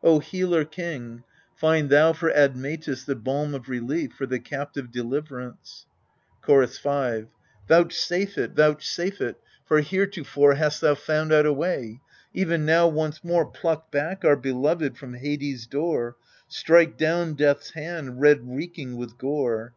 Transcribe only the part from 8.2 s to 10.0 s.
it, vouchsafe it, for